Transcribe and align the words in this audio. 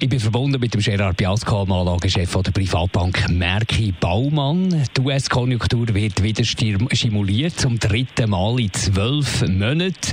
ich 0.00 0.08
bin 0.08 0.20
verbunden 0.20 0.60
mit 0.60 0.72
dem 0.74 0.80
Gerard 0.80 1.16
Biasco, 1.16 1.62
Anlagechef 1.62 2.32
der 2.42 2.52
Privatbank 2.52 3.28
Merki 3.30 3.92
Baumann. 4.00 4.68
Die 4.96 5.00
US-Konjunktur 5.00 5.88
wird 5.92 6.22
wieder 6.22 6.44
stimuliert, 6.44 7.52
zum 7.54 7.78
dritten 7.80 8.30
Mal 8.30 8.60
in 8.60 8.72
zwölf 8.72 9.42
Monaten. 9.48 10.12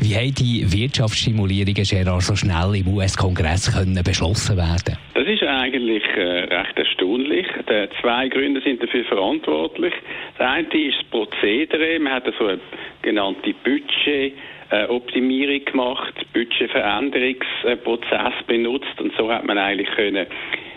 Wie 0.00 0.16
haben 0.16 0.34
die 0.34 0.64
Wirtschaftsstimulierungen, 0.72 1.84
Gerard, 1.84 2.22
so 2.22 2.34
schnell 2.34 2.76
im 2.76 2.88
US-Kongress 2.88 3.70
beschlossen 4.02 4.56
werden 4.56 4.96
Das 5.12 5.26
ist 5.26 5.42
eigentlich 5.42 6.04
äh, 6.16 6.44
recht 6.48 6.78
erstaunlich. 6.78 7.46
Die 7.68 7.88
zwei 8.00 8.28
Gründe 8.28 8.62
sind 8.62 8.82
dafür 8.82 9.04
verantwortlich. 9.04 9.92
Das 10.38 10.48
eine 10.48 10.68
ist 10.68 10.96
das 10.98 11.10
Prozedere. 11.10 11.98
Man 11.98 12.14
hat 12.14 12.24
so 12.38 12.46
eine 12.46 12.60
genannte 13.02 13.52
Budget 13.62 14.32
Optimierung 14.88 15.64
gemacht, 15.64 16.14
Budgetveränderungsprozess 16.32 18.34
benutzt 18.46 19.00
und 19.00 19.12
so 19.16 19.30
hat 19.30 19.44
man 19.44 19.58
eigentlich 19.58 19.90
können 19.90 20.26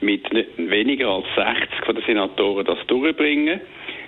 mit 0.00 0.24
weniger 0.56 1.08
als 1.08 1.26
60 1.36 1.84
von 1.84 1.94
den 1.94 2.04
Senatoren 2.04 2.64
das 2.64 2.78
durchbringen. 2.86 3.60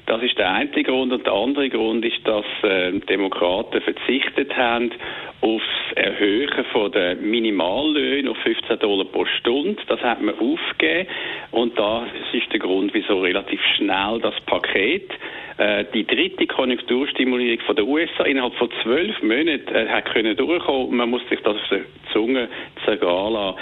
Das 0.06 0.22
ist 0.22 0.36
der 0.36 0.52
eine 0.52 0.82
Grund. 0.82 1.12
Und 1.12 1.26
der 1.26 1.32
andere 1.32 1.70
Grund 1.70 2.04
ist, 2.04 2.18
dass 2.24 2.44
äh, 2.62 2.92
Demokraten 2.92 3.80
verzichtet 3.80 4.54
haben 4.54 4.90
auf 5.40 5.62
das 5.88 6.04
Erhöhen 6.04 6.64
von 6.72 6.92
der 6.92 7.16
Minimallöhne 7.16 8.30
auf 8.30 8.36
15 8.38 8.78
Dollar 8.80 9.06
pro 9.06 9.24
Stunde. 9.24 9.80
Das 9.86 10.00
hat 10.00 10.20
man 10.20 10.34
aufgegeben. 10.38 11.08
Und 11.52 11.78
das 11.78 12.08
ist 12.32 12.52
der 12.52 12.60
Grund, 12.60 12.92
wieso 12.92 13.20
relativ 13.20 13.60
schnell 13.76 14.20
das 14.20 14.34
Paket 14.46 15.10
äh, 15.10 15.43
die 15.94 16.04
dritte 16.04 16.46
Konjunkturstimulierung 16.46 17.60
von 17.64 17.76
der 17.76 17.86
USA 17.86 18.24
innerhalb 18.24 18.54
von 18.54 18.70
zwölf 18.82 19.22
Monaten 19.22 19.74
äh, 19.74 19.88
hat 19.88 20.06
können 20.06 20.36
durchkommen. 20.36 20.96
Man 20.96 21.10
muss 21.10 21.22
sich 21.28 21.40
das 21.40 21.56
auf 21.56 21.68
der 21.70 21.82
Zunge 22.12 22.48
zergehen 22.84 23.32
lassen. 23.32 23.58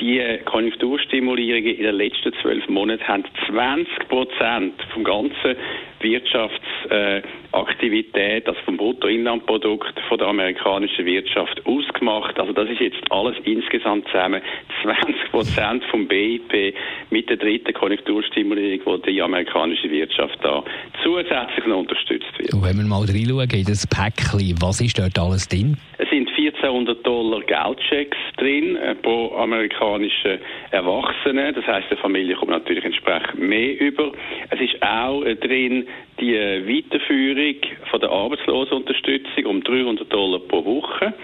Die 0.00 0.20
Konjunkturstimulierungen 0.44 1.74
in 1.74 1.82
den 1.82 1.94
letzten 1.94 2.34
zwölf 2.42 2.68
Monaten 2.68 3.08
haben 3.08 3.24
20 3.48 4.08
Prozent 4.08 4.74
vom 4.92 5.04
ganzen 5.04 5.56
Wirtschaftsaktivität, 6.00 8.46
also 8.46 8.60
vom 8.66 8.76
Bruttoinlandprodukt 8.76 9.98
von 10.08 10.18
der 10.18 10.26
amerikanischen 10.28 11.06
Wirtschaft 11.06 11.64
ausgemacht. 11.64 12.38
Also 12.38 12.52
das 12.52 12.68
ist 12.68 12.80
jetzt 12.80 13.00
alles 13.10 13.34
insgesamt 13.44 14.06
zusammen 14.08 14.42
20 14.82 15.30
Prozent 15.30 15.82
vom 15.90 16.06
BIP 16.06 16.74
mit 17.10 17.30
der 17.30 17.38
dritten 17.38 17.72
Konjunkturstimulierung, 17.72 18.82
wo 18.84 18.98
die 18.98 19.22
amerikanische 19.22 19.90
Wirtschaft 19.90 20.38
da 20.42 20.62
zusätzlich 21.02 21.64
noch 21.66 21.78
unterstützt 21.78 22.38
wird. 22.38 22.52
Und 22.52 22.62
wenn 22.62 22.76
wir 22.76 22.84
mal 22.84 23.06
reinschauen 23.06 23.48
in 23.50 23.64
das 23.64 23.86
Päckchen, 23.86 24.54
was 24.60 24.82
ist 24.82 24.98
dort 24.98 25.18
alles 25.18 25.48
drin? 25.48 25.78
Es 25.96 26.10
sind 26.10 26.25
1400 26.66 27.06
Dollar 27.06 27.40
Geldchecks 27.42 28.18
drin 28.38 28.76
äh, 28.76 28.94
pro 28.96 29.34
amerikanischen 29.36 30.38
Erwachsenen. 30.70 31.54
Das 31.54 31.66
heißt, 31.66 31.86
die 31.90 31.96
Familie 31.96 32.34
kommt 32.34 32.50
natürlich 32.50 32.84
entsprechend 32.84 33.38
mehr 33.38 33.78
über. 33.80 34.12
Es 34.50 34.60
ist 34.60 34.82
auch 34.82 35.22
äh, 35.22 35.36
drin 35.36 35.86
die 36.18 36.34
äh, 36.34 36.66
Weiterführung 36.66 37.56
von 37.90 38.00
der 38.00 38.10
Arbeitslosenunterstützung 38.10 39.46
um 39.46 39.62
300 39.62 40.12
Dollar 40.12 40.40
pro 40.40 40.64
Woche. 40.64 41.14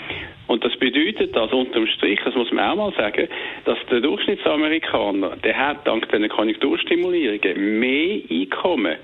Und 0.47 0.65
das 0.65 0.77
bedeutet, 0.77 1.35
dass 1.35 1.53
unterm 1.53 1.87
Strich, 1.87 2.21
das 2.25 2.35
muss 2.35 2.53
man 2.53 2.71
auch 2.71 2.77
mal 2.77 2.93
sagen, 2.93 3.29
dass 3.65 3.79
der 3.91 4.01
Durchschnittsamerikaner, 4.01 5.37
der 5.43 5.57
hat 5.57 5.87
dank 5.87 6.09
dieser 6.11 6.29
Konjunkturstimulierungen 6.29 7.81
mehr 7.81 8.21
Einkommen 8.31 8.97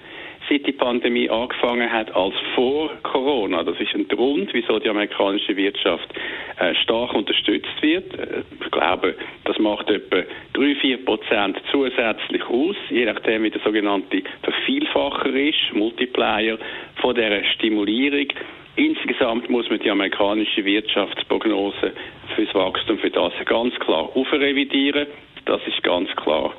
seit 0.49 0.67
die 0.67 0.73
Pandemie 0.73 1.29
angefangen 1.29 1.91
hat 1.91 2.15
als 2.15 2.35
vor 2.55 2.91
Corona. 3.03 3.63
Das 3.63 3.79
ist 3.81 3.95
ein 3.95 4.09
Grund, 4.09 4.53
wieso 4.53 4.79
die 4.79 4.89
amerikanische 4.89 5.57
Wirtschaft 5.57 6.09
äh, 6.59 6.75
stark 6.77 7.15
unterstützt 7.15 7.83
wird. 7.83 8.19
Äh, 8.19 8.43
ich 8.61 8.71
glaube, 8.71 9.15
das 9.45 9.59
macht 9.59 9.91
etwa 9.91 10.23
3-4 10.55 11.05
Prozent 11.05 11.61
zusätzlich 11.71 12.45
aus, 12.45 12.77
je 12.91 13.05
nachdem, 13.05 13.45
wie 13.45 13.51
der 13.51 13.61
sogenannte 13.61 14.23
Vervielfacher 14.43 15.35
ist, 15.35 15.75
Multiplier 15.75 16.59
von 16.97 17.15
der 17.15 17.45
Stimulierung. 17.55 18.29
Insgesamt 18.77 19.51
muss 19.51 19.69
man 19.71 19.81
die 19.81 19.91
amerikanische 19.91 20.65
Wirtschaftsprognose 20.65 21.93
fürs 22.37 22.55
Wachstum 22.55 22.99
für 22.99 23.11
das 23.11 23.33
ganz 23.45 23.75
klar 23.81 24.09
aufrevidieren. 24.15 25.09
Das 25.47 25.61
ist 25.67 25.83
ganz 25.83 26.09
klar. 26.15 26.55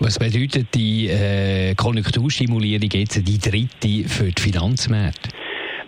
Was 0.00 0.18
bedeutet 0.18 0.74
die 0.74 1.08
äh, 1.08 1.74
Konjunkturstimulierung 1.74 2.88
jetzt 2.92 3.16
die 3.26 3.38
dritte 3.38 4.08
für 4.08 4.30
die 4.30 4.42
Finanzmärkte? 4.42 5.30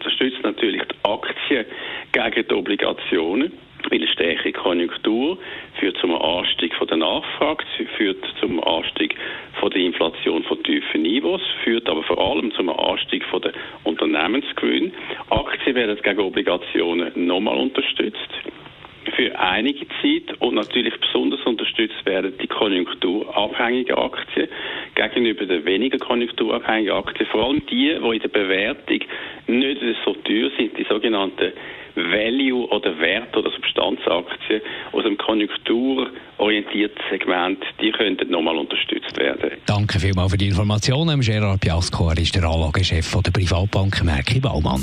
Das 0.02 0.12
stützt 0.12 0.42
natürlich 0.42 0.82
die 0.82 1.08
Aktien 1.08 1.66
gegen 2.12 2.48
die 2.48 2.54
Obligationen. 2.54 3.52
Weil 3.88 3.98
eine 3.98 4.08
stärkere 4.08 4.52
Konjunktur 4.52 5.38
führt 5.78 5.96
zum 5.98 6.14
Anstieg 6.20 6.74
von 6.74 6.88
der 6.88 6.96
Nachfrage, 6.96 7.64
führt 7.96 8.24
zum 8.40 8.62
Anstieg 8.64 9.14
von 9.60 9.70
der 9.70 9.80
Inflation 9.82 10.42
von 10.42 10.60
tiefen 10.64 11.02
Niveaus, 11.02 11.42
führt 11.62 11.88
aber 11.88 12.02
vor 12.02 12.18
allem 12.18 12.50
zum 12.52 12.68
Anstieg 12.68 13.24
von 13.26 13.42
der 13.42 13.52
Unternehmensgewinn. 13.84 14.92
Aktien 15.30 15.76
werden 15.76 15.96
gegen 16.02 16.20
Obligationen 16.20 17.26
nochmal 17.26 17.58
unterstützt 17.58 18.30
für 19.14 19.38
einige 19.38 19.86
Zeit 20.00 20.40
und 20.40 20.54
natürlich 20.54 20.94
besonders 21.00 21.40
unterstützt 21.44 22.04
werden 22.04 22.34
die 22.40 22.46
konjunkturabhängigen 22.46 23.96
Aktien 23.96 24.48
gegenüber 24.94 25.46
den 25.46 25.64
weniger 25.64 25.98
konjunkturabhängigen 25.98 26.94
Aktien. 26.94 27.28
Vor 27.30 27.44
allem 27.44 27.62
die, 27.66 27.96
die 27.98 28.16
in 28.16 28.20
der 28.20 28.28
Bewertung 28.28 29.00
nicht 29.46 29.80
so 30.04 30.14
teuer 30.14 30.50
sind, 30.56 30.76
die 30.78 30.86
sogenannten 30.88 31.52
Value- 31.96 32.68
oder 32.68 32.98
Wert- 32.98 33.36
oder 33.36 33.50
Substanzaktien 33.50 34.60
aus 34.92 35.02
dem 35.04 35.16
konjunkturorientierten 35.16 37.02
Segment, 37.10 37.64
die 37.80 37.90
könnten 37.90 38.30
nochmal 38.30 38.56
unterstützt 38.56 39.16
werden. 39.18 39.52
Danke 39.66 39.98
vielmals 39.98 40.32
für 40.32 40.38
die 40.38 40.48
Informationen. 40.48 41.20
Gerard 41.20 41.60
Piasco, 41.60 42.10
er 42.10 42.18
ist 42.18 42.34
der 42.34 42.44
Anlagechef 42.44 43.16
der 43.22 43.30
Privatbank 43.30 44.04
Merki 44.04 44.40
Baumann. 44.40 44.82